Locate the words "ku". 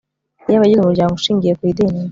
1.59-1.63